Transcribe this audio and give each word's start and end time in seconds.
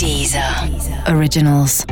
Deezer 0.00 0.42
Originals. 1.14 1.84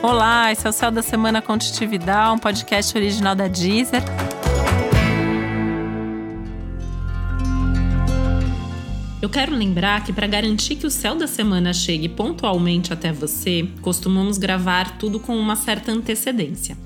Olá, 0.00 0.52
esse 0.52 0.64
é 0.64 0.70
o 0.70 0.72
Céu 0.72 0.92
da 0.92 1.02
Semana 1.02 1.42
Contitividade, 1.42 2.36
um 2.36 2.38
podcast 2.38 2.96
original 2.96 3.34
da 3.34 3.48
Deezer. 3.48 4.04
Eu 9.20 9.28
quero 9.28 9.52
lembrar 9.52 10.04
que 10.04 10.12
para 10.12 10.28
garantir 10.28 10.76
que 10.76 10.86
o 10.86 10.90
céu 10.92 11.16
da 11.16 11.26
semana 11.26 11.72
chegue 11.72 12.08
pontualmente 12.08 12.92
até 12.92 13.10
você, 13.10 13.68
costumamos 13.82 14.38
gravar 14.38 14.96
tudo 14.96 15.18
com 15.18 15.36
uma 15.36 15.56
certa 15.56 15.90
antecedência. 15.90 16.78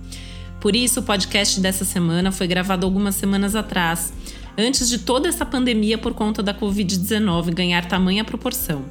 Por 0.61 0.75
isso, 0.75 1.01
o 1.01 1.03
podcast 1.03 1.61
dessa 1.61 1.85
semana 1.85 2.33
foi 2.33 2.47
gravado 2.47 2.85
algumas 2.85 3.15
semanas 3.15 3.55
atrás, 3.55 4.13
antes 4.57 4.89
de 4.89 4.99
toda 4.99 5.29
essa 5.29 5.47
pandemia 5.47 5.97
por 5.97 6.15
conta 6.15 6.43
da 6.43 6.53
Covid-19 6.53 7.55
ganhar 7.55 7.87
tamanha 7.87 8.25
proporção, 8.25 8.85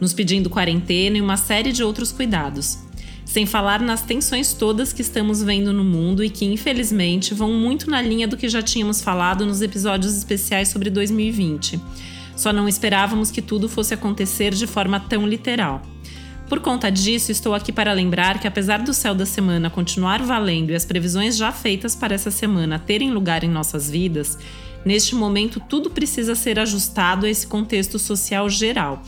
nos 0.00 0.12
pedindo 0.12 0.50
quarentena 0.50 1.16
e 1.16 1.22
uma 1.22 1.36
série 1.36 1.72
de 1.72 1.82
outros 1.82 2.12
cuidados. 2.12 2.78
Sem 3.24 3.46
falar 3.46 3.80
nas 3.80 4.02
tensões 4.02 4.52
todas 4.52 4.92
que 4.92 5.02
estamos 5.02 5.42
vendo 5.42 5.72
no 5.72 5.84
mundo 5.84 6.24
e 6.24 6.30
que, 6.30 6.44
infelizmente, 6.44 7.34
vão 7.34 7.52
muito 7.52 7.90
na 7.90 8.00
linha 8.00 8.28
do 8.28 8.36
que 8.36 8.48
já 8.48 8.62
tínhamos 8.62 9.02
falado 9.02 9.44
nos 9.44 9.60
episódios 9.60 10.16
especiais 10.16 10.68
sobre 10.68 10.88
2020 10.90 11.80
só 12.38 12.52
não 12.52 12.68
esperávamos 12.68 13.32
que 13.32 13.42
tudo 13.42 13.68
fosse 13.68 13.92
acontecer 13.92 14.54
de 14.54 14.64
forma 14.64 15.00
tão 15.00 15.26
literal. 15.26 15.82
Por 16.48 16.60
conta 16.60 16.90
disso, 16.90 17.30
estou 17.30 17.52
aqui 17.52 17.70
para 17.70 17.92
lembrar 17.92 18.40
que, 18.40 18.48
apesar 18.48 18.78
do 18.78 18.94
céu 18.94 19.14
da 19.14 19.26
semana 19.26 19.68
continuar 19.68 20.22
valendo 20.22 20.70
e 20.70 20.74
as 20.74 20.84
previsões 20.84 21.36
já 21.36 21.52
feitas 21.52 21.94
para 21.94 22.14
essa 22.14 22.30
semana 22.30 22.78
terem 22.78 23.10
lugar 23.10 23.44
em 23.44 23.50
nossas 23.50 23.90
vidas, 23.90 24.38
neste 24.82 25.14
momento 25.14 25.60
tudo 25.60 25.90
precisa 25.90 26.34
ser 26.34 26.58
ajustado 26.58 27.26
a 27.26 27.28
esse 27.28 27.46
contexto 27.46 27.98
social 27.98 28.48
geral, 28.48 29.02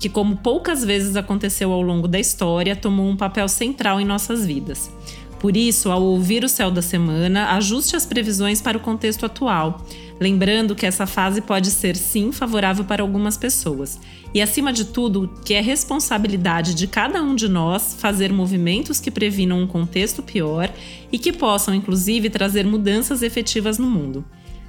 que, 0.00 0.08
como 0.08 0.38
poucas 0.38 0.82
vezes 0.82 1.16
aconteceu 1.16 1.70
ao 1.70 1.82
longo 1.82 2.08
da 2.08 2.18
história, 2.18 2.74
tomou 2.74 3.06
um 3.06 3.16
papel 3.16 3.46
central 3.46 4.00
em 4.00 4.04
nossas 4.06 4.46
vidas. 4.46 4.90
Por 5.38 5.54
isso, 5.54 5.90
ao 5.90 6.02
ouvir 6.02 6.44
o 6.44 6.48
céu 6.48 6.70
da 6.70 6.80
semana, 6.80 7.50
ajuste 7.52 7.94
as 7.94 8.06
previsões 8.06 8.62
para 8.62 8.78
o 8.78 8.80
contexto 8.80 9.26
atual 9.26 9.84
Lembrando 10.18 10.74
que 10.74 10.86
essa 10.86 11.06
fase 11.06 11.42
pode 11.42 11.70
ser 11.70 11.94
sim 11.94 12.32
favorável 12.32 12.84
para 12.84 13.02
algumas 13.02 13.36
pessoas. 13.36 13.98
E 14.36 14.42
acima 14.42 14.70
de 14.70 14.84
tudo, 14.84 15.32
que 15.46 15.54
é 15.54 15.62
responsabilidade 15.62 16.74
de 16.74 16.86
cada 16.86 17.22
um 17.22 17.34
de 17.34 17.48
nós 17.48 17.96
fazer 17.98 18.30
movimentos 18.30 19.00
que 19.00 19.10
previnam 19.10 19.58
um 19.58 19.66
contexto 19.66 20.22
pior 20.22 20.70
e 21.10 21.18
que 21.18 21.32
possam, 21.32 21.74
inclusive, 21.74 22.28
trazer 22.28 22.66
mudanças 22.66 23.22
efetivas 23.22 23.78
no 23.78 23.88
mundo. 23.88 24.22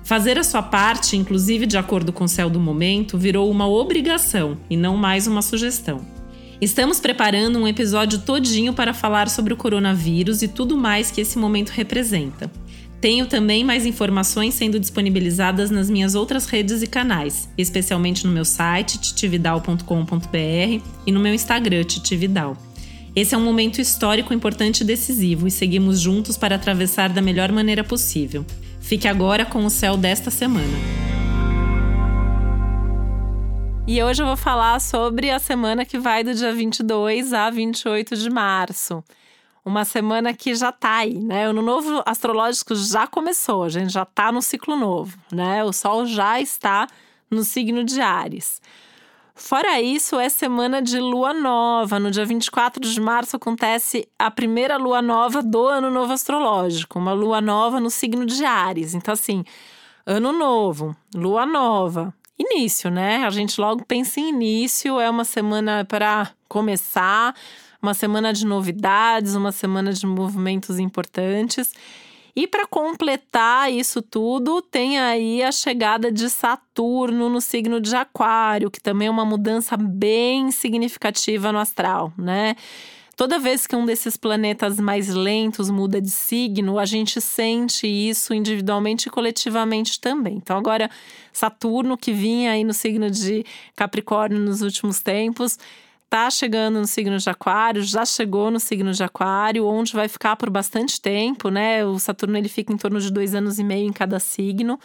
Fazer 0.06 0.40
a 0.40 0.44
sua 0.46 0.64
parte, 0.64 1.18
inclusive 1.18 1.66
de 1.66 1.78
acordo 1.78 2.14
com 2.14 2.24
o 2.24 2.30
céu 2.30 2.50
do 2.50 2.62
momento, 2.62 3.18
virou 3.18 3.52
uma 3.52 3.68
obrigação 3.68 4.58
e 4.70 4.78
não 4.78 4.96
mais 4.96 5.28
uma 5.28 5.42
sugestão. 5.42 6.00
Estamos 6.62 7.02
preparando 7.02 7.60
um 7.60 7.68
episódio 7.68 8.20
todinho 8.20 8.72
para 8.72 8.94
falar 8.94 9.28
sobre 9.28 9.54
o 9.54 9.58
coronavírus 9.58 10.42
e 10.42 10.48
tudo 10.48 10.78
mais 10.78 11.12
que 11.12 11.20
esse 11.20 11.38
momento 11.38 11.72
representa. 11.72 12.50
Tenho 13.00 13.28
também 13.28 13.64
mais 13.64 13.86
informações 13.86 14.56
sendo 14.56 14.80
disponibilizadas 14.80 15.70
nas 15.70 15.88
minhas 15.90 16.16
outras 16.16 16.48
redes 16.48 16.82
e 16.82 16.88
canais, 16.88 17.48
especialmente 17.56 18.26
no 18.26 18.34
meu 18.34 18.44
site 18.44 19.00
titividal.com.br 19.00 20.84
e 21.06 21.12
no 21.12 21.20
meu 21.20 21.34
Instagram 21.34 21.84
titividal. 21.84 22.58
Esse 23.16 23.36
é 23.36 23.38
um 23.38 23.44
momento 23.44 23.80
histórico 23.80 24.34
importante 24.34 24.82
e 24.82 24.84
decisivo 24.84 25.48
e 25.48 25.52
seguimos 25.52 26.00
juntos 26.00 26.38
para 26.38 26.56
atravessar 26.56 27.10
da 27.10 27.22
melhor 27.22 27.52
maneira 27.52 27.84
possível. 27.84 28.44
Fique 28.80 29.08
agora 29.08 29.46
com 29.46 29.64
o 29.64 29.70
céu 29.70 29.96
desta 29.96 30.32
semana. 30.32 30.78
E 33.88 34.02
hoje 34.04 34.22
eu 34.22 34.28
vou 34.28 34.38
falar 34.38 34.82
sobre 34.82 35.30
a 35.30 35.40
semana 35.40 35.86
que 35.86 36.00
vai 36.00 36.24
do 36.24 36.34
dia 36.34 36.52
22 36.52 37.32
a 37.32 37.50
28 37.50 38.18
de 38.18 38.30
março 38.30 39.04
uma 39.68 39.84
semana 39.84 40.34
que 40.34 40.56
já 40.56 40.72
tá 40.72 41.00
aí, 41.00 41.20
né? 41.20 41.46
O 41.46 41.50
ano 41.50 41.62
novo 41.62 42.02
astrológico 42.06 42.74
já 42.74 43.06
começou, 43.06 43.64
a 43.64 43.70
gente 43.70 43.92
já 43.92 44.06
tá 44.06 44.32
no 44.32 44.42
ciclo 44.42 44.78
novo, 44.78 45.18
né? 45.30 45.62
O 45.66 45.74
sol 45.74 46.06
já 46.06 46.40
está 46.40 46.88
no 47.30 47.44
signo 47.44 47.84
de 47.84 48.00
Ares. 48.00 48.62
Fora 49.36 49.82
isso, 49.82 50.18
é 50.18 50.30
semana 50.30 50.82
de 50.82 51.00
lua 51.00 51.34
nova. 51.34 52.00
No 52.00 52.10
dia 52.10 52.26
24 52.26 52.82
de 52.82 53.00
março 53.02 53.36
acontece 53.36 54.08
a 54.18 54.32
primeira 54.32 54.78
lua 54.78 55.02
nova 55.02 55.44
do 55.44 55.68
ano 55.68 55.92
novo 55.92 56.14
astrológico, 56.14 56.98
uma 56.98 57.12
lua 57.12 57.42
nova 57.42 57.80
no 57.82 57.90
signo 57.90 58.26
de 58.26 58.46
Ares. 58.46 58.94
Então, 58.94 59.14
assim, 59.14 59.44
ano 60.06 60.32
novo, 60.32 60.96
lua 61.14 61.46
nova, 61.46 62.14
início, 62.40 62.90
né? 62.90 63.26
A 63.26 63.30
gente 63.30 63.60
logo 63.60 63.86
pensa 63.86 64.22
em 64.22 64.30
início, 64.30 64.98
é 64.98 65.10
uma 65.10 65.26
semana 65.26 65.84
para 65.84 66.30
começar 66.48 67.36
uma 67.82 67.94
semana 67.94 68.34
de 68.34 68.46
novidades, 68.46 69.36
uma 69.36 69.52
semana 69.52 69.94
de 69.94 70.06
movimentos 70.06 70.80
importantes. 70.80 71.72
E 72.36 72.46
para 72.46 72.68
completar 72.68 73.72
isso 73.72 74.00
tudo, 74.00 74.62
tem 74.62 75.00
aí 75.00 75.42
a 75.42 75.52
chegada 75.52 76.12
de 76.12 76.30
Saturno 76.30 77.30
no 77.30 77.42
signo 77.42 77.82
de 77.82 77.96
Aquário, 77.96 78.70
que 78.70 78.80
também 78.80 79.08
é 79.08 79.12
uma 79.12 79.26
mudança 79.26 79.76
bem 79.76 80.52
significativa 80.52 81.52
no 81.52 81.58
astral, 81.58 82.14
né? 82.16 82.56
Toda 83.16 83.40
vez 83.40 83.66
que 83.66 83.76
um 83.76 83.84
desses 83.84 84.16
planetas 84.16 84.80
mais 84.80 85.08
lentos 85.08 85.72
muda 85.72 86.00
de 86.00 86.12
signo, 86.12 86.78
a 86.78 86.86
gente 86.86 87.20
sente 87.20 87.88
isso 87.88 88.32
individualmente 88.32 89.08
e 89.08 89.12
coletivamente 89.12 90.00
também. 90.00 90.36
Então, 90.36 90.56
agora, 90.56 90.88
Saturno, 91.34 91.98
que 91.98 92.14
vinha 92.14 92.52
aí 92.52 92.64
no 92.64 92.76
signo 92.76 93.10
de 93.10 93.44
Capricórnio 93.76 94.38
nos 94.38 94.62
últimos 94.62 95.02
tempos, 95.02 95.58
tá 96.10 96.30
chegando 96.30 96.80
no 96.80 96.88
signo 96.88 97.18
de 97.18 97.30
Aquário, 97.30 97.82
já 97.82 98.06
chegou 98.06 98.50
no 98.50 98.60
signo 98.60 98.92
de 98.94 99.04
Aquário, 99.04 99.66
onde 99.66 99.94
vai 99.94 100.08
ficar 100.08 100.36
por 100.36 100.50
bastante 100.50 101.02
tempo, 101.02 101.50
né? 101.50 101.86
O 101.86 102.00
Saturno 102.00 102.38
ele 102.38 102.50
fica 102.50 102.72
em 102.72 102.78
torno 102.78 103.00
de 103.00 103.12
dois 103.12 103.36
anos 103.36 103.60
e 103.60 103.64
meio 103.64 103.88
em 103.88 103.94
cada 103.94 104.20
signo. 104.20 104.80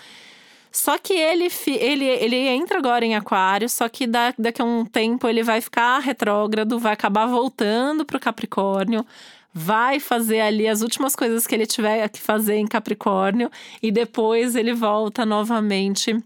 Só 0.70 0.98
que 0.98 1.12
ele, 1.12 1.48
ele, 1.66 2.04
ele 2.06 2.36
entra 2.48 2.78
agora 2.78 3.04
em 3.04 3.14
Aquário, 3.14 3.68
só 3.68 3.88
que 3.88 4.06
daqui 4.06 4.62
a 4.62 4.64
um 4.64 4.86
tempo 4.86 5.28
ele 5.28 5.42
vai 5.42 5.60
ficar 5.60 5.98
retrógrado, 5.98 6.78
vai 6.78 6.94
acabar 6.94 7.26
voltando 7.26 8.06
para 8.06 8.16
o 8.16 8.20
Capricórnio, 8.20 9.04
vai 9.52 10.00
fazer 10.00 10.40
ali 10.40 10.66
as 10.66 10.80
últimas 10.80 11.14
coisas 11.14 11.46
que 11.46 11.54
ele 11.54 11.66
tiver 11.66 12.08
que 12.08 12.18
fazer 12.18 12.56
em 12.56 12.66
Capricórnio 12.66 13.50
e 13.82 13.92
depois 13.92 14.56
ele 14.56 14.72
volta 14.72 15.26
novamente 15.26 16.18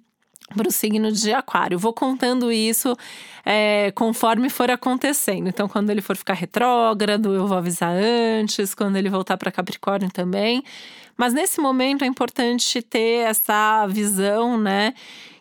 para 0.55 0.69
o 0.69 0.71
signo 0.71 1.11
de 1.11 1.33
Aquário. 1.33 1.79
Vou 1.79 1.93
contando 1.93 2.53
isso 2.53 2.97
é, 3.45 3.93
conforme 3.95 4.49
for 4.49 4.71
acontecendo. 4.71 5.49
Então, 5.49 5.69
quando 5.69 5.91
ele 5.91 6.01
for 6.01 6.17
ficar 6.17 6.35
retrógrado, 6.35 7.35
eu 7.35 7.47
vou 7.47 7.57
avisar 7.57 7.93
antes, 7.93 8.75
quando 8.75 8.97
ele 8.97 9.11
voltar 9.11 9.37
para 9.37 9.51
Capricórnio 9.51 10.11
também. 10.11 10.63
Mas 11.17 11.33
nesse 11.33 11.61
momento 11.61 12.05
é 12.05 12.07
importante 12.07 12.83
ter 12.83 13.27
essa 13.27 13.87
visão, 13.87 14.59
né? 14.59 14.93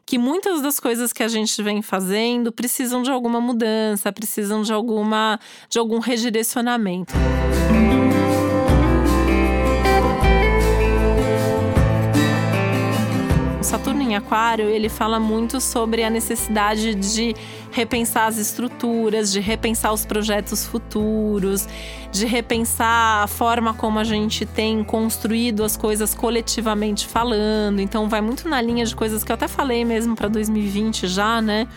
Que 0.05 0.17
muitas 0.17 0.61
das 0.61 0.79
coisas 0.79 1.11
que 1.11 1.23
a 1.23 1.27
gente 1.27 1.61
vem 1.61 1.81
fazendo 1.81 2.51
precisam 2.51 3.01
de 3.01 3.09
alguma 3.09 3.41
mudança, 3.41 4.11
precisam 4.13 4.61
de 4.61 4.71
alguma 4.71 5.39
de 5.67 5.79
algum 5.79 5.99
redirecionamento. 5.99 7.13
Saturno 7.15 7.94
Aquário, 14.15 14.67
ele 14.67 14.89
fala 14.89 15.19
muito 15.19 15.59
sobre 15.59 16.03
a 16.03 16.09
necessidade 16.09 16.95
de 16.95 17.35
repensar 17.71 18.27
as 18.27 18.37
estruturas, 18.37 19.31
de 19.31 19.39
repensar 19.39 19.93
os 19.93 20.05
projetos 20.05 20.65
futuros, 20.65 21.67
de 22.11 22.25
repensar 22.25 23.23
a 23.23 23.27
forma 23.27 23.73
como 23.73 23.99
a 23.99 24.03
gente 24.03 24.45
tem 24.45 24.83
construído 24.83 25.63
as 25.63 25.75
coisas 25.75 26.15
coletivamente 26.15 27.07
falando. 27.07 27.79
Então, 27.79 28.07
vai 28.09 28.21
muito 28.21 28.47
na 28.47 28.61
linha 28.61 28.85
de 28.85 28.95
coisas 28.95 29.23
que 29.23 29.31
eu 29.31 29.35
até 29.35 29.47
falei 29.47 29.83
mesmo 29.83 30.15
para 30.15 30.27
2020 30.27 31.07
já, 31.07 31.41
né? 31.41 31.67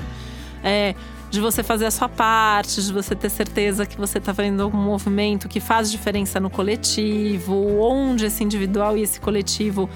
É, 0.62 0.94
de 1.30 1.40
você 1.40 1.62
fazer 1.62 1.86
a 1.86 1.90
sua 1.90 2.08
parte, 2.08 2.82
de 2.82 2.92
você 2.92 3.14
ter 3.14 3.28
certeza 3.28 3.84
que 3.84 3.96
você 3.98 4.18
está 4.18 4.32
fazendo 4.32 4.62
algum 4.62 4.78
movimento 4.78 5.48
que 5.48 5.60
faz 5.60 5.90
diferença 5.90 6.40
no 6.40 6.48
coletivo, 6.48 7.54
onde 7.80 8.26
esse 8.26 8.42
individual 8.42 8.96
e 8.96 9.02
esse 9.02 9.20
coletivo 9.20 9.88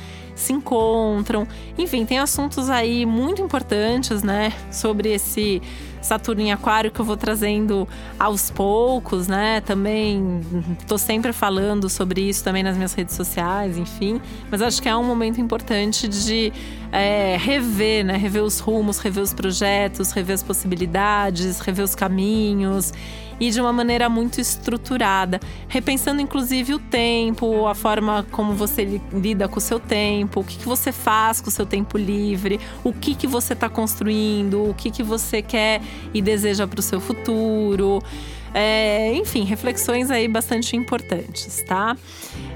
se 0.43 0.53
encontram. 0.53 1.47
Enfim, 1.79 2.05
tem 2.05 2.19
assuntos 2.19 2.69
aí 2.69 3.07
muito 3.07 3.41
importantes, 3.41 4.23
né, 4.23 4.53
sobre 4.71 5.13
esse 5.13 5.63
Saturno 6.03 6.43
em 6.43 6.53
Aquário 6.53 6.91
que 6.91 7.01
eu 7.01 7.05
vou 7.05 7.17
trazendo 7.17 7.89
aos 8.19 8.51
poucos, 8.51 9.29
né? 9.29 9.61
Também 9.61 10.41
tô 10.89 10.99
sempre 10.99 11.33
falando 11.33 11.89
sobre 11.89 12.21
isso 12.29 12.43
também 12.43 12.63
nas 12.63 12.77
minhas 12.77 12.93
redes 12.93 13.15
sociais, 13.15 13.79
enfim. 13.79 14.21
Mas 14.51 14.61
acho 14.61 14.83
que 14.83 14.89
é 14.89 14.97
um 14.97 15.05
momento 15.05 15.41
importante 15.41 16.09
de 16.09 16.53
é, 16.91 17.37
rever, 17.39 18.05
né? 18.05 18.17
Rever 18.17 18.43
os 18.43 18.59
rumos, 18.59 18.99
rever 18.99 19.23
os 19.23 19.33
projetos, 19.33 20.11
rever 20.11 20.35
as 20.35 20.43
possibilidades, 20.43 21.61
rever 21.61 21.85
os 21.85 21.95
caminhos 21.95 22.93
e 23.43 23.51
de 23.51 23.61
uma 23.61 23.73
maneira 23.73 24.09
muito 24.09 24.41
estruturada, 24.41 25.41
repensando 25.67 26.21
inclusive 26.21 26.75
o 26.75 26.79
tempo, 26.79 27.67
a 27.67 27.75
forma 27.75 28.25
como 28.31 28.53
você 28.53 29.01
lida 29.13 29.49
com 29.49 29.59
o 29.59 29.61
seu 29.61 29.81
tempo, 29.81 30.39
o 30.39 30.45
que, 30.45 30.59
que 30.59 30.65
você 30.65 30.93
faz 30.93 31.41
com 31.41 31.49
o 31.49 31.51
seu 31.51 31.67
tempo 31.67 31.99
livre, 31.99 32.61
o 32.85 32.93
que, 32.93 33.17
que 33.17 33.27
você 33.27 33.55
está 33.55 33.69
construindo, 33.69 34.71
o 34.71 34.73
que, 34.73 34.93
que 34.93 35.03
você 35.03 35.43
quer 35.43 35.83
e 36.15 36.23
deseja 36.23 36.69
para 36.69 36.79
o 36.79 36.83
seu 36.83 37.01
futuro. 37.01 38.01
É, 38.55 39.13
enfim, 39.15 39.43
reflexões 39.45 40.09
aí 40.09 40.29
bastante 40.29 40.77
importantes, 40.77 41.65
tá? 41.67 41.97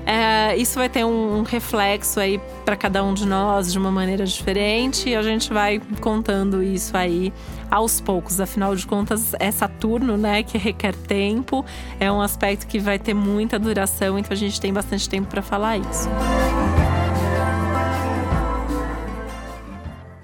É, 0.04 0.56
isso 0.56 0.78
vai 0.78 0.88
ter 0.88 1.04
um, 1.04 1.42
reflexo 1.42 2.20
aí 2.20 2.40
para 2.64 2.76
cada 2.76 3.02
um 3.02 3.12
de 3.12 3.26
nós 3.26 3.72
de 3.72 3.78
uma 3.78 3.90
maneira 3.90 4.24
diferente 4.24 5.08
e 5.08 5.16
a 5.16 5.22
gente 5.22 5.52
vai 5.52 5.80
contando 6.00 6.62
isso 6.62 6.96
aí 6.96 7.32
aos 7.70 8.00
poucos. 8.00 8.40
Afinal 8.40 8.74
de 8.74 8.86
contas, 8.86 9.34
é 9.38 9.50
Saturno, 9.50 10.16
né, 10.16 10.42
que 10.42 10.58
requer 10.58 10.94
tempo, 10.94 11.64
é 11.98 12.10
um 12.10 12.20
aspecto 12.20 12.66
que 12.66 12.78
vai 12.78 12.98
ter 12.98 13.14
muita 13.14 13.58
duração, 13.58 14.18
então 14.18 14.32
a 14.32 14.36
gente 14.36 14.60
tem 14.60 14.72
bastante 14.72 15.08
tempo 15.08 15.28
para 15.28 15.42
falar 15.42 15.78
isso. 15.78 16.08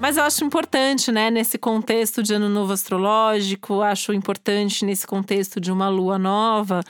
Mas 0.03 0.17
eu 0.17 0.25
acho 0.25 0.45
importante, 0.45 1.13
né, 1.13 1.31
nesse 1.31 1.57
contexto 1.57 2.25
de 2.25 2.35
ano 2.35 2.49
novo 2.49 2.73
astrológico, 2.73 3.83
acho 3.83 4.13
importante 4.13 4.85
nesse 4.85 5.07
contexto 5.07 5.61
de 5.61 5.71
uma 5.71 5.89
lua 5.89 6.19
nova, 6.19 6.83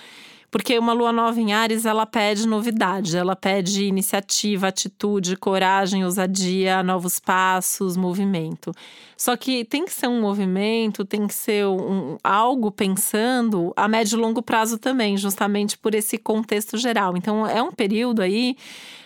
porque 0.53 0.79
uma 0.79 0.93
lua 0.93 1.13
nova 1.13 1.41
em 1.41 1.55
Ares, 1.55 1.87
ela 1.87 2.05
pede 2.05 2.47
novidade, 2.47 3.17
ela 3.17 3.35
pede 3.35 3.87
iniciativa, 3.87 4.69
atitude, 4.69 5.35
coragem, 5.35 6.05
ousadia, 6.05 6.83
novos 6.83 7.19
passos, 7.19 7.97
movimento. 7.97 8.71
Só 9.17 9.35
que 9.35 9.65
tem 9.65 9.87
que 9.87 9.93
ser 9.93 10.09
um 10.09 10.21
movimento, 10.21 11.07
tem 11.07 11.27
que 11.27 11.33
ser 11.33 11.67
um, 11.67 12.19
algo 12.23 12.71
pensando 12.71 13.73
a 13.75 13.89
médio 13.89 14.19
e 14.19 14.21
longo 14.21 14.43
prazo 14.43 14.77
também, 14.77 15.17
justamente 15.17 15.79
por 15.79 15.95
esse 15.95 16.19
contexto 16.19 16.77
geral. 16.77 17.17
Então 17.17 17.47
é 17.47 17.63
um 17.63 17.73
período 17.73 18.21
aí, 18.21 18.55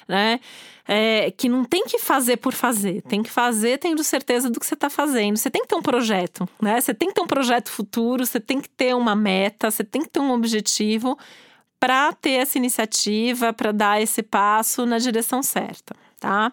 né? 0.08 0.40
É, 0.88 1.30
que 1.30 1.48
não 1.48 1.64
tem 1.64 1.84
que 1.84 1.98
fazer 1.98 2.36
por 2.36 2.52
fazer, 2.52 3.02
tem 3.02 3.22
que 3.22 3.30
fazer 3.30 3.78
tendo 3.78 4.04
certeza 4.04 4.48
do 4.48 4.60
que 4.60 4.66
você 4.66 4.74
está 4.74 4.88
fazendo. 4.88 5.36
Você 5.36 5.50
tem 5.50 5.62
que 5.62 5.68
ter 5.68 5.76
um 5.76 5.82
projeto, 5.82 6.48
né? 6.60 6.80
Você 6.80 6.94
tem 6.94 7.08
que 7.08 7.14
ter 7.14 7.20
um 7.22 7.26
projeto 7.26 7.70
futuro, 7.70 8.24
você 8.24 8.38
tem 8.38 8.60
que 8.60 8.68
ter 8.68 8.94
uma 8.94 9.16
meta, 9.16 9.70
você 9.70 9.82
tem 9.82 10.02
que 10.02 10.08
ter 10.08 10.20
um 10.20 10.32
objetivo 10.32 11.18
para 11.80 12.12
ter 12.12 12.32
essa 12.32 12.56
iniciativa, 12.56 13.52
para 13.52 13.72
dar 13.72 14.00
esse 14.00 14.22
passo 14.22 14.86
na 14.86 14.98
direção 14.98 15.42
certa, 15.42 15.94
tá? 16.18 16.52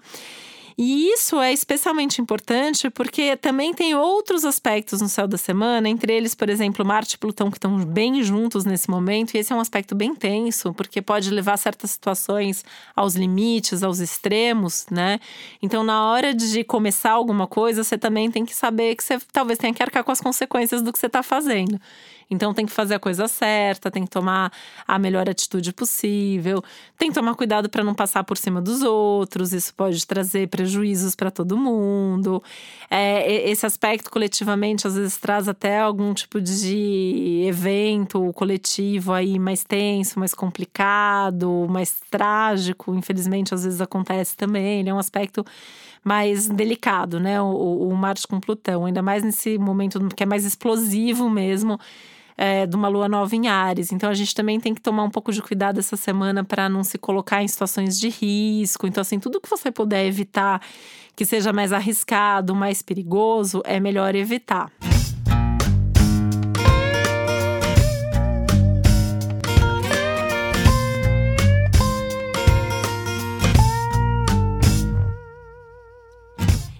E 0.78 1.10
isso 1.10 1.40
é 1.40 1.54
especialmente 1.54 2.22
importante 2.22 2.90
porque 2.90 3.36
também 3.38 3.74
tem 3.74 3.96
outros 3.96 4.44
aspectos 4.44 5.02
no 5.02 5.10
céu 5.10 5.28
da 5.28 5.38
semana, 5.38 5.88
entre 5.88 6.14
eles, 6.14 6.34
por 6.34 6.50
exemplo, 6.50 6.86
Marte 6.86 7.14
e 7.14 7.18
Plutão, 7.18 7.52
que 7.52 7.58
estão 7.58 7.78
bem 7.86 8.24
juntos 8.24 8.66
nesse 8.66 8.90
momento, 8.90 9.36
e 9.36 9.38
esse 9.38 9.54
é 9.54 9.56
um 9.56 9.60
aspecto 9.60 9.94
bem 9.96 10.16
tenso, 10.16 10.74
porque 10.74 11.02
pode 11.02 11.30
levar 11.30 11.58
certas 11.58 11.92
situações 11.92 12.66
aos 12.96 13.16
limites, 13.16 13.84
aos 13.84 14.00
extremos, 14.00 14.86
né? 14.90 15.20
Então, 15.62 15.84
na 15.84 16.08
hora 16.08 16.34
de 16.34 16.64
começar 16.64 17.12
alguma 17.12 17.46
coisa, 17.48 17.84
você 17.84 17.98
também 17.98 18.32
tem 18.32 18.46
que 18.46 18.56
saber 18.56 18.96
que 18.96 19.04
você 19.04 19.20
talvez 19.32 19.60
tenha 19.60 19.74
que 19.74 19.84
arcar 19.84 20.04
com 20.04 20.12
as 20.12 20.22
consequências 20.22 20.82
do 20.82 20.92
que 20.92 21.00
você 21.00 21.08
está 21.08 21.22
fazendo. 21.22 21.80
Então 22.30 22.54
tem 22.54 22.66
que 22.66 22.72
fazer 22.72 22.96
a 22.96 23.00
coisa 23.00 23.28
certa, 23.28 23.92
tem 23.92 24.04
que 24.04 24.10
tomar 24.10 24.52
a 24.88 24.98
melhor 24.98 25.30
atitude 25.30 25.72
possível, 25.74 26.64
tem 26.98 27.10
que 27.10 27.16
tomar 27.16 27.36
cuidado 27.36 27.70
para 27.70 27.84
não 27.84 27.94
passar 27.94 28.24
por 28.24 28.38
cima 28.38 28.62
dos 28.62 28.82
outros, 28.82 29.54
isso 29.54 29.74
pode 29.74 30.06
trazer 30.06 30.48
prejuízos 30.64 31.14
para 31.14 31.30
todo 31.30 31.58
mundo. 31.58 32.42
É, 32.90 33.50
esse 33.50 33.66
aspecto 33.66 34.10
coletivamente 34.10 34.88
às 34.88 34.96
vezes 34.96 35.18
traz 35.18 35.50
até 35.50 35.80
algum 35.80 36.14
tipo 36.14 36.40
de 36.40 37.44
evento 37.46 38.32
coletivo 38.34 39.12
aí 39.12 39.38
mais 39.38 39.64
tenso, 39.64 40.20
mais 40.20 40.34
complicado, 40.34 41.68
mais 41.70 42.00
trágico. 42.10 42.96
Infelizmente, 42.96 43.54
às 43.54 43.66
vezes 43.66 43.82
acontece 43.82 44.38
também. 44.38 44.80
Ele 44.80 44.90
é 44.90 44.94
um 44.94 45.00
aspecto 45.00 45.46
mais 46.04 46.48
delicado, 46.48 47.20
né? 47.20 47.42
O, 47.42 47.90
o 47.90 47.96
Marte 47.96 48.28
com 48.28 48.40
Plutão, 48.40 48.86
ainda 48.86 49.02
mais 49.02 49.24
nesse 49.24 49.58
momento 49.58 50.00
que 50.16 50.24
é 50.24 50.26
mais 50.26 50.46
explosivo 50.46 51.30
mesmo 51.30 51.80
é, 52.38 52.66
de 52.66 52.76
uma 52.76 52.88
lua 52.88 53.08
nova 53.08 53.36
em 53.36 53.48
Ares. 53.48 53.92
Então 53.92 54.10
a 54.10 54.14
gente 54.14 54.34
também 54.34 54.60
tem 54.60 54.74
que 54.74 54.82
tomar 54.82 55.04
um 55.04 55.10
pouco 55.10 55.32
de 55.32 55.42
cuidado 55.42 55.80
essa 55.80 55.96
semana 55.96 56.44
para 56.44 56.70
não 56.70 56.84
se 56.84 56.98
colocar 56.98 57.44
em 57.44 57.48
situações 57.48 58.00
de 58.00 58.10
risco. 58.10 58.88
Então, 58.88 59.02
assim, 59.02 59.20
tudo 59.20 59.42
que 59.42 59.50
você 59.50 59.72
puder 59.72 60.06
evitar 60.06 60.62
que 61.16 61.26
seja 61.26 61.54
mais 61.54 61.72
arriscado, 61.72 62.56
mais 62.56 62.82
perigoso, 62.82 63.62
é 63.66 63.80
melhor 63.80 64.16
evitar. 64.16 64.72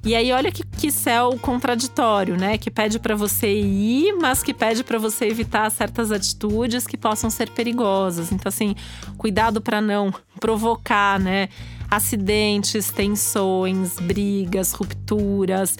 E 0.06 0.16
aí, 0.16 0.34
olha 0.34 0.52
que, 0.52 0.64
que 0.66 0.92
céu 0.92 1.38
contraditório, 1.42 2.36
né? 2.36 2.58
Que 2.58 2.70
pede 2.70 3.00
para 3.00 3.16
você 3.16 3.48
ir, 3.54 4.14
mas 4.20 4.44
que 4.44 4.54
pede 4.54 4.84
para 4.84 5.00
você 5.00 5.26
evitar 5.28 5.70
certas 5.72 6.12
atitudes 6.12 6.86
que 6.86 6.98
possam 6.98 7.30
ser 7.30 7.50
perigosas. 7.50 8.30
Então, 8.30 8.50
assim, 8.50 8.76
cuidado 9.18 9.62
para 9.62 9.80
não 9.80 10.14
provocar, 10.42 11.18
né? 11.18 11.48
Acidentes, 11.90 12.92
tensões, 12.92 13.98
brigas, 13.98 14.74
rupturas, 14.74 15.78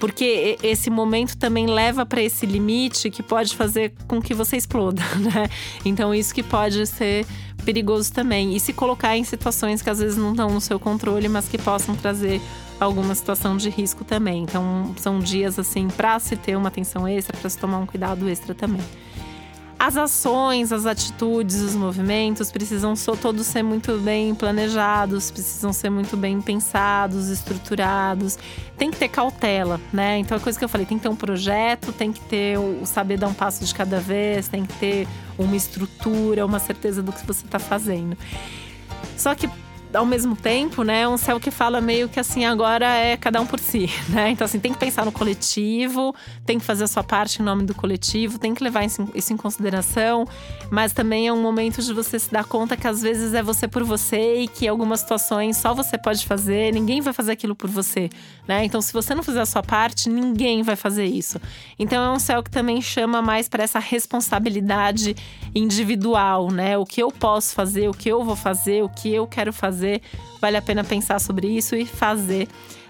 porque 0.00 0.56
esse 0.62 0.88
momento 0.88 1.36
também 1.36 1.66
leva 1.66 2.06
para 2.06 2.22
esse 2.22 2.46
limite 2.46 3.10
que 3.10 3.22
pode 3.22 3.54
fazer 3.54 3.92
com 4.08 4.22
que 4.22 4.32
você 4.32 4.56
exploda, 4.56 5.02
né? 5.20 5.50
Então, 5.84 6.14
isso 6.14 6.34
que 6.34 6.42
pode 6.42 6.86
ser 6.86 7.26
perigoso 7.62 8.10
também. 8.10 8.56
E 8.56 8.60
se 8.60 8.72
colocar 8.72 9.18
em 9.18 9.24
situações 9.24 9.82
que 9.82 9.90
às 9.90 9.98
vezes 9.98 10.16
não 10.16 10.30
estão 10.30 10.48
no 10.48 10.62
seu 10.62 10.80
controle, 10.80 11.28
mas 11.28 11.46
que 11.46 11.58
possam 11.58 11.94
trazer 11.94 12.40
alguma 12.78 13.14
situação 13.14 13.56
de 13.56 13.70
risco 13.70 14.04
também. 14.04 14.42
Então, 14.42 14.94
são 14.98 15.18
dias 15.18 15.58
assim 15.58 15.88
para 15.88 16.18
se 16.18 16.36
ter 16.36 16.56
uma 16.56 16.68
atenção 16.68 17.06
extra, 17.06 17.36
para 17.36 17.50
se 17.50 17.58
tomar 17.58 17.78
um 17.78 17.86
cuidado 17.86 18.28
extra 18.28 18.54
também. 18.54 18.82
As 19.78 19.98
ações, 19.98 20.72
as 20.72 20.86
atitudes, 20.86 21.60
os 21.60 21.74
movimentos 21.74 22.50
precisam 22.50 22.94
todos 23.20 23.46
ser 23.46 23.62
muito 23.62 23.98
bem 23.98 24.34
planejados, 24.34 25.30
precisam 25.30 25.70
ser 25.70 25.90
muito 25.90 26.16
bem 26.16 26.40
pensados, 26.40 27.28
estruturados. 27.28 28.38
Tem 28.78 28.90
que 28.90 28.96
ter 28.96 29.08
cautela, 29.08 29.78
né? 29.92 30.16
Então, 30.18 30.38
a 30.38 30.40
coisa 30.40 30.58
que 30.58 30.64
eu 30.64 30.68
falei, 30.68 30.86
tem 30.86 30.96
que 30.96 31.02
ter 31.02 31.10
um 31.10 31.16
projeto, 31.16 31.92
tem 31.92 32.10
que 32.10 32.20
ter 32.20 32.58
o 32.58 32.86
saber 32.86 33.18
dar 33.18 33.28
um 33.28 33.34
passo 33.34 33.66
de 33.66 33.74
cada 33.74 34.00
vez, 34.00 34.48
tem 34.48 34.64
que 34.64 34.72
ter 34.78 35.06
uma 35.36 35.54
estrutura, 35.54 36.46
uma 36.46 36.58
certeza 36.58 37.02
do 37.02 37.12
que 37.12 37.26
você 37.26 37.44
está 37.44 37.58
fazendo. 37.58 38.16
Só 39.14 39.34
que 39.34 39.46
ao 39.94 40.04
mesmo 40.04 40.34
tempo, 40.34 40.82
né, 40.82 41.06
um 41.06 41.16
céu 41.16 41.38
que 41.38 41.50
fala 41.50 41.80
meio 41.80 42.08
que 42.08 42.18
assim, 42.18 42.44
agora 42.44 42.86
é 42.86 43.16
cada 43.16 43.40
um 43.40 43.46
por 43.46 43.58
si, 43.58 43.88
né? 44.10 44.30
Então, 44.30 44.44
assim, 44.44 44.58
tem 44.58 44.72
que 44.72 44.78
pensar 44.78 45.04
no 45.04 45.12
coletivo, 45.12 46.14
tem 46.44 46.58
que 46.58 46.64
fazer 46.64 46.84
a 46.84 46.86
sua 46.86 47.04
parte 47.04 47.40
em 47.40 47.44
nome 47.44 47.64
do 47.64 47.74
coletivo, 47.74 48.38
tem 48.38 48.54
que 48.54 48.62
levar 48.62 48.84
isso 48.84 49.32
em 49.32 49.36
consideração, 49.36 50.26
mas 50.70 50.92
também 50.92 51.28
é 51.28 51.32
um 51.32 51.40
momento 51.40 51.80
de 51.82 51.92
você 51.92 52.18
se 52.18 52.30
dar 52.30 52.44
conta 52.44 52.76
que 52.76 52.86
às 52.86 53.00
vezes 53.00 53.32
é 53.34 53.42
você 53.42 53.68
por 53.68 53.84
você 53.84 54.42
e 54.42 54.48
que 54.48 54.66
algumas 54.66 55.00
situações 55.00 55.56
só 55.56 55.72
você 55.72 55.96
pode 55.96 56.26
fazer, 56.26 56.72
ninguém 56.72 57.00
vai 57.00 57.12
fazer 57.12 57.32
aquilo 57.32 57.54
por 57.54 57.70
você, 57.70 58.10
né? 58.46 58.64
Então, 58.64 58.80
se 58.80 58.92
você 58.92 59.14
não 59.14 59.22
fizer 59.22 59.40
a 59.40 59.46
sua 59.46 59.62
parte, 59.62 60.08
ninguém 60.08 60.62
vai 60.62 60.76
fazer 60.76 61.04
isso. 61.04 61.40
Então, 61.78 62.04
é 62.04 62.10
um 62.10 62.18
céu 62.18 62.42
que 62.42 62.50
também 62.50 62.80
chama 62.80 63.22
mais 63.22 63.48
para 63.48 63.62
essa 63.62 63.78
responsabilidade 63.78 65.16
individual, 65.54 66.50
né? 66.50 66.76
O 66.76 66.84
que 66.84 67.02
eu 67.02 67.10
posso 67.10 67.54
fazer, 67.54 67.88
o 67.88 67.94
que 67.94 68.08
eu 68.08 68.24
vou 68.24 68.36
fazer, 68.36 68.82
o 68.82 68.88
que 68.88 69.12
eu 69.12 69.26
quero 69.26 69.52
fazer 69.52 69.75
fazer, 69.76 70.00
vale 70.40 70.56
a 70.56 70.62
pena 70.62 70.82
pensar 70.82 71.20
sobre 71.20 71.48
isso 71.48 71.76
e 71.76 71.84
fazer 71.84 72.48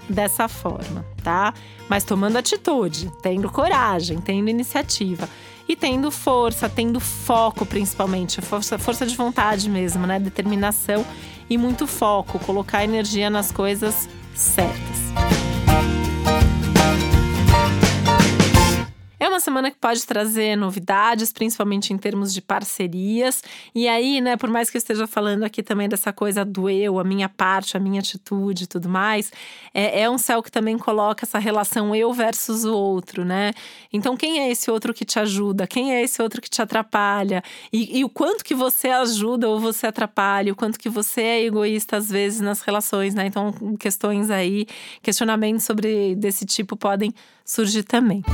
dessa 0.08 0.46
forma, 0.46 1.04
tá? 1.22 1.52
Mas 1.88 2.04
tomando 2.04 2.36
atitude, 2.36 3.10
tendo 3.20 3.50
coragem, 3.50 4.20
tendo 4.20 4.48
iniciativa 4.48 5.28
e 5.68 5.74
tendo 5.74 6.12
força, 6.12 6.68
tendo 6.68 7.00
foco 7.00 7.66
principalmente, 7.66 8.40
força, 8.40 8.78
força 8.78 9.04
de 9.04 9.16
vontade 9.16 9.68
mesmo, 9.68 10.06
né? 10.06 10.20
Determinação 10.20 11.04
e 11.50 11.58
muito 11.58 11.86
foco, 11.86 12.38
colocar 12.38 12.84
energia 12.84 13.28
nas 13.28 13.50
coisas 13.50 14.08
certas. 14.32 15.25
Semana 19.46 19.70
que 19.70 19.76
pode 19.76 20.04
trazer 20.04 20.56
novidades, 20.56 21.32
principalmente 21.32 21.92
em 21.92 21.96
termos 21.96 22.34
de 22.34 22.42
parcerias. 22.42 23.44
E 23.72 23.86
aí, 23.86 24.20
né, 24.20 24.36
por 24.36 24.50
mais 24.50 24.68
que 24.68 24.76
eu 24.76 24.78
esteja 24.80 25.06
falando 25.06 25.44
aqui 25.44 25.62
também 25.62 25.88
dessa 25.88 26.12
coisa 26.12 26.44
do 26.44 26.68
eu, 26.68 26.98
a 26.98 27.04
minha 27.04 27.28
parte, 27.28 27.76
a 27.76 27.80
minha 27.80 28.00
atitude 28.00 28.64
e 28.64 28.66
tudo 28.66 28.88
mais, 28.88 29.32
é, 29.72 30.02
é 30.02 30.10
um 30.10 30.18
céu 30.18 30.42
que 30.42 30.50
também 30.50 30.76
coloca 30.76 31.24
essa 31.24 31.38
relação 31.38 31.94
eu 31.94 32.12
versus 32.12 32.64
o 32.64 32.74
outro, 32.74 33.24
né? 33.24 33.52
Então, 33.92 34.16
quem 34.16 34.40
é 34.40 34.50
esse 34.50 34.68
outro 34.68 34.92
que 34.92 35.04
te 35.04 35.20
ajuda? 35.20 35.64
Quem 35.64 35.94
é 35.94 36.02
esse 36.02 36.20
outro 36.20 36.42
que 36.42 36.50
te 36.50 36.60
atrapalha? 36.60 37.40
E, 37.72 38.00
e 38.00 38.04
o 38.04 38.08
quanto 38.08 38.44
que 38.44 38.54
você 38.54 38.88
ajuda 38.88 39.48
ou 39.48 39.60
você 39.60 39.86
atrapalha? 39.86 40.52
O 40.52 40.56
quanto 40.56 40.76
que 40.76 40.88
você 40.88 41.20
é 41.20 41.44
egoísta 41.44 41.96
às 41.96 42.10
vezes 42.10 42.40
nas 42.40 42.62
relações, 42.62 43.14
né? 43.14 43.26
Então, 43.26 43.52
questões 43.78 44.28
aí, 44.28 44.66
questionamentos 45.00 45.64
sobre 45.64 46.16
desse 46.16 46.44
tipo 46.44 46.76
podem 46.76 47.14
surgir 47.44 47.84
também. 47.84 48.24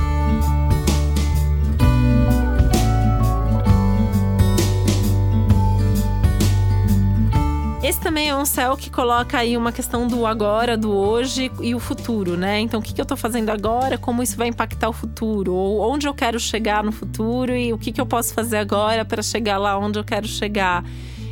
Esse 7.83 7.99
também 7.99 8.29
é 8.29 8.35
um 8.35 8.45
céu 8.45 8.77
que 8.77 8.89
coloca 8.89 9.37
aí 9.37 9.57
uma 9.57 9.73
questão 9.73 10.07
do 10.07 10.25
agora, 10.25 10.77
do 10.77 10.89
hoje 10.89 11.51
e 11.61 11.75
o 11.75 11.79
futuro, 11.81 12.37
né? 12.37 12.61
Então, 12.61 12.79
o 12.79 12.83
que, 12.83 12.93
que 12.93 13.01
eu 13.01 13.05
tô 13.05 13.17
fazendo 13.17 13.49
agora, 13.49 13.97
como 13.97 14.23
isso 14.23 14.37
vai 14.37 14.47
impactar 14.47 14.87
o 14.87 14.93
futuro, 14.93 15.53
ou 15.53 15.91
onde 15.91 16.07
eu 16.07 16.13
quero 16.13 16.39
chegar 16.39 16.81
no 16.81 16.93
futuro 16.93 17.53
e 17.53 17.73
o 17.73 17.77
que, 17.77 17.91
que 17.91 17.99
eu 17.99 18.05
posso 18.05 18.33
fazer 18.33 18.55
agora 18.55 19.03
para 19.03 19.21
chegar 19.21 19.57
lá 19.57 19.77
onde 19.77 19.99
eu 19.99 20.03
quero 20.05 20.25
chegar. 20.25 20.81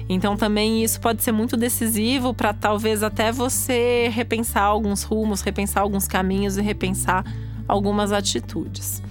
Então, 0.10 0.36
também 0.36 0.84
isso 0.84 1.00
pode 1.00 1.24
ser 1.24 1.32
muito 1.32 1.56
decisivo 1.56 2.34
para 2.34 2.54
talvez 2.54 3.02
até 3.02 3.32
você 3.32 4.10
repensar 4.14 4.64
alguns 4.64 5.04
rumos, 5.04 5.40
repensar 5.40 5.84
alguns 5.84 6.06
caminhos 6.06 6.58
e 6.58 6.62
repensar 6.62 7.24
algumas 7.66 8.12
atitudes. 8.12 9.02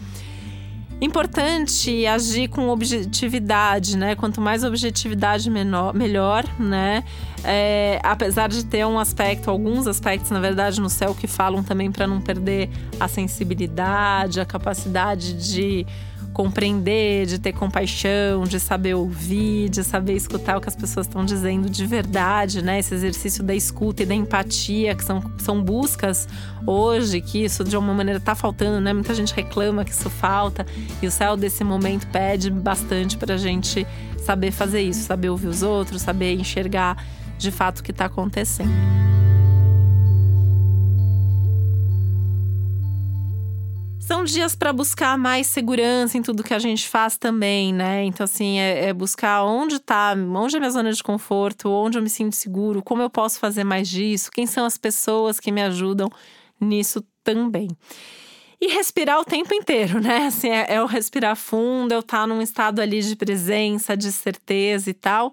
Importante 1.00 2.06
agir 2.06 2.48
com 2.48 2.68
objetividade, 2.68 3.96
né? 3.96 4.14
Quanto 4.14 4.38
mais 4.38 4.62
objetividade, 4.62 5.48
menor, 5.48 5.94
melhor, 5.94 6.44
né? 6.58 7.04
É, 7.42 7.98
apesar 8.02 8.50
de 8.50 8.64
ter 8.66 8.84
um 8.84 8.98
aspecto, 8.98 9.48
alguns 9.48 9.86
aspectos, 9.86 10.30
na 10.30 10.40
verdade, 10.40 10.78
no 10.78 10.90
céu 10.90 11.14
que 11.14 11.26
falam 11.26 11.62
também 11.62 11.90
para 11.90 12.06
não 12.06 12.20
perder 12.20 12.68
a 12.98 13.08
sensibilidade, 13.08 14.40
a 14.40 14.44
capacidade 14.44 15.32
de 15.32 15.86
compreender, 16.32 17.26
de 17.26 17.38
ter 17.38 17.52
compaixão, 17.52 18.44
de 18.44 18.60
saber 18.60 18.94
ouvir, 18.94 19.68
de 19.68 19.82
saber 19.82 20.14
escutar 20.14 20.56
o 20.56 20.60
que 20.60 20.68
as 20.68 20.76
pessoas 20.76 21.06
estão 21.06 21.24
dizendo 21.24 21.68
de 21.68 21.84
verdade, 21.86 22.62
né? 22.62 22.78
Esse 22.78 22.94
exercício 22.94 23.42
da 23.42 23.54
escuta 23.54 24.02
e 24.02 24.06
da 24.06 24.14
empatia, 24.14 24.94
que 24.94 25.04
são, 25.04 25.22
são 25.38 25.62
buscas 25.62 26.28
hoje, 26.66 27.20
que 27.20 27.44
isso 27.44 27.64
de 27.64 27.76
uma 27.76 27.92
maneira 27.92 28.18
está 28.18 28.34
faltando, 28.34 28.80
né? 28.80 28.92
Muita 28.92 29.14
gente 29.14 29.34
reclama 29.34 29.84
que 29.84 29.90
isso 29.90 30.08
falta, 30.08 30.64
e 31.02 31.06
o 31.06 31.10
céu 31.10 31.36
desse 31.36 31.64
momento 31.64 32.06
pede 32.08 32.50
bastante 32.50 33.16
para 33.16 33.34
a 33.34 33.38
gente 33.38 33.86
saber 34.24 34.50
fazer 34.50 34.82
isso, 34.82 35.02
saber 35.02 35.30
ouvir 35.30 35.48
os 35.48 35.62
outros, 35.62 36.02
saber 36.02 36.34
enxergar 36.34 37.04
de 37.36 37.50
fato 37.50 37.80
o 37.80 37.82
que 37.82 37.90
está 37.90 38.04
acontecendo. 38.04 39.09
São 44.20 44.24
dias 44.26 44.54
para 44.54 44.70
buscar 44.70 45.16
mais 45.16 45.46
segurança 45.46 46.18
em 46.18 46.20
tudo 46.20 46.44
que 46.44 46.52
a 46.52 46.58
gente 46.58 46.86
faz 46.86 47.16
também, 47.16 47.72
né? 47.72 48.04
Então, 48.04 48.24
assim, 48.24 48.58
é, 48.58 48.88
é, 48.88 48.92
buscar 48.92 49.44
onde 49.44 49.78
tá, 49.78 50.14
onde 50.14 50.56
é 50.56 50.58
minha 50.58 50.70
zona 50.70 50.92
de 50.92 51.02
conforto, 51.02 51.70
onde 51.70 51.96
eu 51.96 52.02
me 52.02 52.10
sinto 52.10 52.36
seguro, 52.36 52.82
como 52.82 53.00
eu 53.00 53.08
posso 53.08 53.38
fazer 53.38 53.64
mais 53.64 53.88
disso, 53.88 54.30
quem 54.30 54.46
são 54.46 54.66
as 54.66 54.76
pessoas 54.76 55.40
que 55.40 55.50
me 55.50 55.62
ajudam 55.62 56.10
nisso 56.60 57.02
também. 57.24 57.68
E 58.60 58.66
respirar 58.66 59.18
o 59.20 59.24
tempo 59.24 59.54
inteiro, 59.54 60.02
né? 60.02 60.26
Assim, 60.26 60.50
é, 60.50 60.66
é 60.74 60.82
o 60.82 60.86
respirar 60.86 61.34
fundo, 61.34 61.92
eu 61.92 62.00
estar 62.00 62.18
tá 62.18 62.26
num 62.26 62.42
estado 62.42 62.80
ali 62.80 63.00
de 63.00 63.16
presença, 63.16 63.96
de 63.96 64.12
certeza 64.12 64.90
e 64.90 64.94
tal 64.94 65.32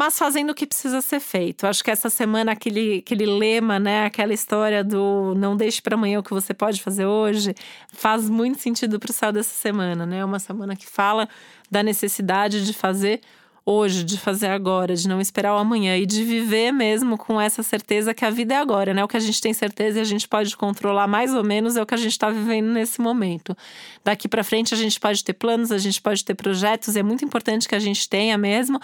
mas 0.00 0.18
fazendo 0.18 0.48
o 0.48 0.54
que 0.54 0.66
precisa 0.66 1.02
ser 1.02 1.20
feito. 1.20 1.66
Acho 1.66 1.84
que 1.84 1.90
essa 1.90 2.08
semana 2.08 2.52
aquele, 2.52 3.00
aquele 3.00 3.26
lema, 3.26 3.78
né, 3.78 4.06
aquela 4.06 4.32
história 4.32 4.82
do 4.82 5.34
não 5.36 5.54
deixe 5.54 5.82
para 5.82 5.94
amanhã 5.94 6.20
o 6.20 6.22
que 6.22 6.32
você 6.32 6.54
pode 6.54 6.82
fazer 6.82 7.04
hoje, 7.04 7.54
faz 7.92 8.30
muito 8.30 8.62
sentido 8.62 8.98
para 8.98 9.10
o 9.10 9.12
céu 9.12 9.30
dessa 9.30 9.52
semana, 9.52 10.06
né? 10.06 10.20
É 10.20 10.24
uma 10.24 10.38
semana 10.38 10.74
que 10.74 10.86
fala 10.86 11.28
da 11.70 11.82
necessidade 11.82 12.64
de 12.64 12.72
fazer 12.72 13.20
hoje, 13.64 14.02
de 14.02 14.18
fazer 14.18 14.48
agora, 14.48 14.96
de 14.96 15.06
não 15.06 15.20
esperar 15.20 15.54
o 15.54 15.58
amanhã 15.58 15.96
e 15.96 16.06
de 16.06 16.24
viver 16.24 16.72
mesmo 16.72 17.18
com 17.18 17.40
essa 17.40 17.62
certeza 17.62 18.14
que 18.14 18.24
a 18.24 18.30
vida 18.30 18.54
é 18.54 18.56
agora, 18.56 18.94
né? 18.94 19.04
O 19.04 19.08
que 19.08 19.16
a 19.16 19.20
gente 19.20 19.40
tem 19.40 19.52
certeza 19.52 19.98
e 19.98 20.00
a 20.00 20.04
gente 20.04 20.26
pode 20.26 20.56
controlar 20.56 21.06
mais 21.06 21.34
ou 21.34 21.44
menos 21.44 21.76
é 21.76 21.82
o 21.82 21.86
que 21.86 21.94
a 21.94 21.98
gente 21.98 22.12
está 22.12 22.30
vivendo 22.30 22.68
nesse 22.68 23.00
momento. 23.00 23.56
Daqui 24.02 24.28
para 24.28 24.42
frente 24.42 24.74
a 24.74 24.76
gente 24.76 24.98
pode 24.98 25.22
ter 25.22 25.34
planos, 25.34 25.70
a 25.70 25.78
gente 25.78 26.00
pode 26.00 26.24
ter 26.24 26.34
projetos, 26.34 26.96
é 26.96 27.02
muito 27.02 27.24
importante 27.24 27.68
que 27.68 27.74
a 27.74 27.78
gente 27.78 28.08
tenha 28.08 28.36
mesmo, 28.38 28.80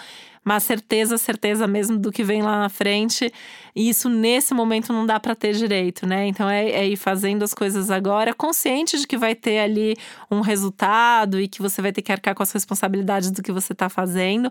mas 0.47 0.63
certeza, 0.63 1.17
certeza 1.17 1.67
mesmo 1.67 1.97
do 1.99 2.09
que 2.09 2.23
vem 2.23 2.41
lá 2.41 2.57
na 2.57 2.69
frente. 2.69 3.29
E 3.75 3.89
isso 3.89 4.07
nesse 4.07 4.53
momento 4.53 4.93
não 4.93 5.05
dá 5.05 5.19
para 5.19 5.35
ter 5.35 5.53
direito, 5.53 6.07
né? 6.07 6.25
Então 6.25 6.49
é, 6.49 6.69
é 6.69 6.87
ir 6.87 6.95
fazendo 6.95 7.43
as 7.43 7.53
coisas 7.53 7.91
agora, 7.91 8.33
consciente 8.33 8.97
de 8.97 9.05
que 9.05 9.17
vai 9.17 9.35
ter 9.35 9.59
ali 9.59 9.97
um 10.31 10.39
resultado 10.39 11.37
e 11.37 11.49
que 11.49 11.61
você 11.61 11.81
vai 11.81 11.91
ter 11.91 12.01
que 12.01 12.13
arcar 12.13 12.33
com 12.33 12.41
as 12.41 12.53
responsabilidades 12.53 13.29
do 13.29 13.43
que 13.43 13.51
você 13.51 13.73
está 13.73 13.89
fazendo 13.89 14.49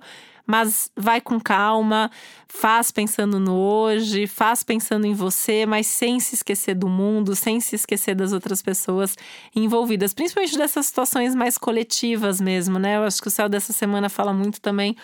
mas 0.49 0.93
vai 0.95 1.21
com 1.21 1.41
calma, 1.41 2.09
faz 2.47 2.93
pensando 2.93 3.41
no 3.41 3.57
hoje, 3.57 4.29
faz 4.29 4.63
pensando 4.63 5.05
em 5.05 5.13
você, 5.13 5.67
mas 5.67 5.89
sem 5.89 6.21
se 6.21 6.37
esquecer 6.37 6.77
do 6.77 6.89
mundo, 6.89 7.35
sem 7.35 7.59
se 7.59 7.75
esquecer 7.75 8.15
das 8.15 8.33
outras 8.33 8.63
pessoas 8.63 9.17
envolvidas, 9.57 10.15
principalmente 10.15 10.57
dessas 10.57 10.87
situações 10.87 11.35
mais 11.35 11.59
coletivas 11.59 12.41
mesmo, 12.41 12.79
né? 12.79 12.97
Eu 12.97 13.03
acho 13.03 13.21
que 13.21 13.27
o 13.27 13.31
céu 13.31 13.49
dessa 13.49 13.73
semana 13.73 14.09
fala 14.09 14.33
muito 14.33 14.61
também 14.61 14.97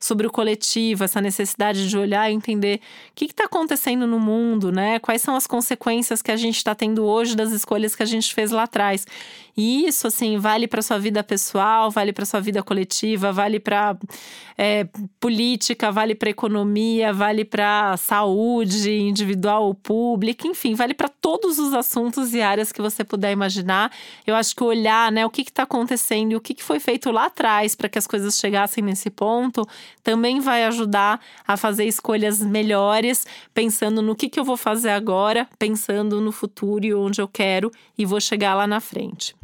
sobre 0.00 0.26
o 0.26 0.30
coletivo, 0.30 1.04
essa 1.04 1.20
necessidade 1.20 1.86
de 1.86 1.98
olhar 1.98 2.30
e 2.30 2.34
entender 2.34 2.80
o 3.10 3.14
que 3.14 3.26
está 3.26 3.44
acontecendo 3.44 4.06
no 4.06 4.18
mundo, 4.18 4.72
né? 4.72 4.98
Quais 4.98 5.20
são 5.20 5.36
as 5.36 5.46
consequências 5.46 6.22
que 6.22 6.32
a 6.32 6.36
gente 6.36 6.56
está 6.56 6.74
tendo 6.74 7.04
hoje 7.04 7.36
das 7.36 7.52
escolhas 7.52 7.94
que 7.94 8.02
a 8.02 8.06
gente 8.06 8.32
fez 8.34 8.50
lá 8.50 8.62
atrás. 8.62 9.06
E 9.56 9.86
isso, 9.86 10.06
assim, 10.06 10.38
vale 10.38 10.66
para 10.66 10.80
sua 10.80 10.98
vida 10.98 11.22
pessoal, 11.22 11.90
vale 11.90 12.14
para 12.14 12.24
sua 12.24 12.40
vida 12.40 12.62
coletiva, 12.62 13.30
vale 13.30 13.60
para 13.60 13.94
é, 14.56 14.88
política, 15.18 15.92
vale 15.92 16.14
para 16.14 16.30
economia, 16.30 17.12
vale 17.12 17.44
para 17.44 17.94
saúde 17.98 18.90
individual 18.90 19.64
ou 19.64 19.74
pública, 19.74 20.46
enfim, 20.46 20.74
vale 20.74 20.94
para 20.94 21.08
todos 21.08 21.58
os 21.58 21.74
assuntos 21.74 22.32
e 22.32 22.40
áreas 22.40 22.72
que 22.72 22.80
você 22.80 23.04
puder 23.04 23.32
imaginar. 23.32 23.92
Eu 24.26 24.34
acho 24.34 24.56
que 24.56 24.64
olhar, 24.64 25.12
né, 25.12 25.26
o 25.26 25.30
que 25.30 25.42
está 25.42 25.64
acontecendo 25.64 26.32
e 26.32 26.36
o 26.36 26.40
que, 26.40 26.54
que 26.54 26.64
foi 26.64 26.80
feito 26.80 27.10
lá 27.10 27.26
atrás 27.26 27.74
para 27.74 27.88
que 27.88 27.98
as 27.98 28.06
coisas 28.06 28.38
chegassem 28.38 28.82
nesse 28.82 29.10
ponto 29.10 29.66
também 30.02 30.40
vai 30.40 30.64
ajudar 30.64 31.20
a 31.46 31.56
fazer 31.56 31.84
escolhas 31.84 32.40
melhores, 32.40 33.26
pensando 33.54 34.02
no 34.02 34.14
que, 34.14 34.28
que 34.28 34.38
eu 34.38 34.44
vou 34.44 34.56
fazer 34.56 34.90
agora, 34.90 35.48
pensando 35.58 36.20
no 36.20 36.32
futuro 36.32 36.84
e 36.84 36.94
onde 36.94 37.20
eu 37.20 37.28
quero 37.28 37.70
e 37.96 38.04
vou 38.04 38.20
chegar 38.20 38.54
lá 38.54 38.66
na 38.66 38.80
frente. 38.80 39.34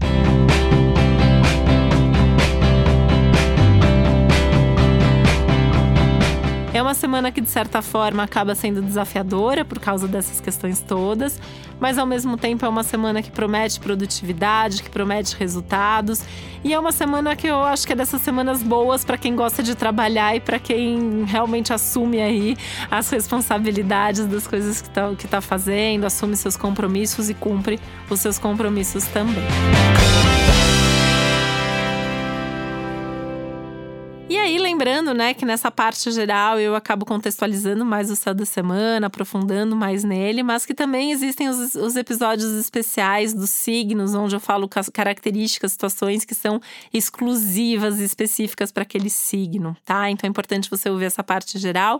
É 6.77 6.83
uma 6.83 6.93
semana 6.93 7.33
que, 7.33 7.41
de 7.41 7.49
certa 7.49 7.81
forma, 7.81 8.23
acaba 8.23 8.55
sendo 8.55 8.83
desafiadora 8.83 9.65
por 9.65 9.81
causa 9.81 10.07
dessas 10.07 10.43
questões 10.43 10.79
todas, 10.79 11.41
mas 11.81 11.97
ao 11.97 12.05
mesmo 12.05 12.37
tempo 12.37 12.67
é 12.67 12.69
uma 12.69 12.83
semana 12.83 13.23
que 13.23 13.31
promete 13.31 13.81
produtividade, 13.81 14.83
que 14.83 14.91
promete 14.91 15.35
resultados. 15.37 16.21
E 16.63 16.75
é 16.75 16.79
uma 16.79 16.93
semana 16.93 17.35
que 17.35 17.47
eu 17.47 17.63
acho 17.63 17.87
que 17.87 17.95
é 17.95 17.97
dessas 17.97 18.21
semanas 18.21 18.63
boas 18.63 19.07
para 19.07 19.17
quem 19.17 19.35
gosta 19.35 19.63
de 19.63 19.75
trabalhar 19.75 20.37
e 20.37 20.41
para 20.41 20.59
quem 20.59 21.25
realmente 21.25 21.73
assume 21.73 22.21
aí 22.21 22.59
as 22.91 23.09
responsabilidades 23.09 24.27
das 24.27 24.47
coisas 24.47 24.83
que 24.83 24.89
está 24.89 25.15
que 25.15 25.27
tá 25.27 25.41
fazendo, 25.41 26.05
assume 26.05 26.37
seus 26.37 26.59
compromissos 26.59 27.31
e 27.31 27.35
cumpre 27.35 27.81
os 28.11 28.21
seus 28.21 28.39
compromissos 28.39 29.07
também. 29.07 29.47
Lembrando, 34.77 35.15
né, 35.15 35.33
que 35.33 35.47
nessa 35.47 35.71
parte 35.71 36.11
geral 36.11 36.61
eu 36.61 36.75
acabo 36.75 37.07
contextualizando 37.07 37.83
mais 37.83 38.11
o 38.11 38.17
céu 38.17 38.35
da 38.35 38.45
semana, 38.45 39.07
aprofundando 39.07 39.75
mais 39.75 40.05
nele, 40.05 40.43
mas 40.43 40.67
que 40.67 40.75
também 40.75 41.13
existem 41.13 41.49
os, 41.49 41.75
os 41.75 41.97
episódios 41.97 42.51
especiais 42.61 43.33
dos 43.33 43.49
signos, 43.49 44.15
onde 44.15 44.37
eu 44.37 44.41
falo 44.41 44.69
características, 44.93 45.73
situações 45.73 46.27
que 46.27 46.35
são 46.35 46.61
exclusivas 46.93 47.99
e 47.99 48.05
específicas 48.05 48.71
para 48.71 48.83
aquele 48.83 49.09
signo, 49.09 49.75
tá? 49.83 50.11
Então 50.11 50.29
é 50.29 50.31
importante 50.31 50.69
você 50.69 50.91
ouvir 50.91 51.07
essa 51.07 51.25
parte 51.25 51.59
geral 51.59 51.99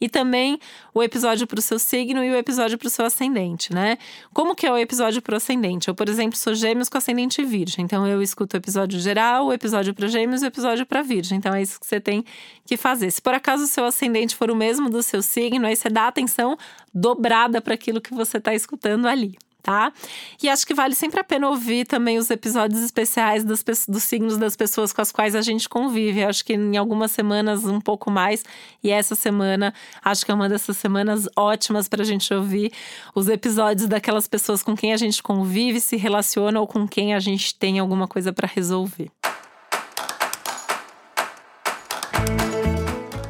e 0.00 0.08
também 0.08 0.58
o 0.94 1.02
episódio 1.02 1.46
para 1.46 1.58
o 1.58 1.62
seu 1.62 1.78
signo 1.78 2.22
e 2.24 2.30
o 2.30 2.36
episódio 2.36 2.78
para 2.78 2.86
o 2.86 2.90
seu 2.90 3.04
ascendente, 3.04 3.72
né? 3.72 3.98
Como 4.32 4.54
que 4.54 4.66
é 4.66 4.72
o 4.72 4.76
episódio 4.76 5.22
para 5.22 5.34
o 5.34 5.36
ascendente? 5.36 5.88
Eu, 5.88 5.94
por 5.94 6.08
exemplo, 6.08 6.36
sou 6.36 6.54
gêmeos 6.54 6.88
com 6.88 6.98
ascendente 6.98 7.44
virgem, 7.44 7.84
então 7.84 8.06
eu 8.06 8.22
escuto 8.22 8.56
o 8.56 8.58
episódio 8.58 8.98
geral, 9.00 9.46
o 9.46 9.52
episódio 9.52 9.94
para 9.94 10.08
gêmeos 10.08 10.42
e 10.42 10.46
o 10.46 10.48
episódio 10.48 10.86
para 10.86 11.02
virgem. 11.02 11.38
Então 11.38 11.54
é 11.54 11.62
isso 11.62 11.80
que 11.80 11.86
você 11.86 12.00
tem 12.00 12.24
que 12.64 12.76
fazer. 12.76 13.10
Se 13.10 13.22
por 13.22 13.34
acaso 13.34 13.64
o 13.64 13.68
seu 13.68 13.84
ascendente 13.84 14.34
for 14.34 14.50
o 14.50 14.56
mesmo 14.56 14.90
do 14.90 15.02
seu 15.02 15.22
signo, 15.22 15.66
aí 15.66 15.76
você 15.76 15.88
dá 15.88 16.08
atenção 16.08 16.56
dobrada 16.92 17.60
para 17.60 17.74
aquilo 17.74 18.00
que 18.00 18.14
você 18.14 18.38
está 18.38 18.54
escutando 18.54 19.06
ali 19.06 19.36
tá? 19.66 19.92
E 20.40 20.48
acho 20.48 20.64
que 20.64 20.72
vale 20.72 20.94
sempre 20.94 21.18
a 21.18 21.24
pena 21.24 21.48
ouvir 21.48 21.84
também 21.84 22.18
os 22.18 22.30
episódios 22.30 22.80
especiais 22.84 23.44
dos, 23.44 23.64
signos 24.00 24.38
das 24.38 24.54
pessoas 24.54 24.92
com 24.92 25.02
as 25.02 25.10
quais 25.10 25.34
a 25.34 25.42
gente 25.42 25.68
convive. 25.68 26.22
acho 26.22 26.44
que 26.44 26.52
em 26.52 26.76
algumas 26.76 27.10
semanas 27.10 27.64
um 27.64 27.80
pouco 27.80 28.08
mais, 28.08 28.44
e 28.80 28.92
essa 28.92 29.16
semana 29.16 29.74
acho 30.04 30.24
que 30.24 30.30
é 30.30 30.34
uma 30.34 30.48
dessas 30.48 30.76
semanas 30.76 31.28
ótimas 31.34 31.88
para 31.88 32.02
a 32.02 32.06
gente 32.06 32.32
ouvir 32.32 32.72
os 33.12 33.28
episódios 33.28 33.88
daquelas 33.88 34.28
pessoas 34.28 34.62
com 34.62 34.76
quem 34.76 34.92
a 34.92 34.96
gente 34.96 35.20
convive, 35.20 35.80
se 35.80 35.96
relaciona 35.96 36.60
ou 36.60 36.66
com 36.68 36.86
quem 36.86 37.12
a 37.12 37.18
gente 37.18 37.52
tem 37.56 37.80
alguma 37.80 38.06
coisa 38.06 38.32
para 38.32 38.46
resolver. 38.46 39.10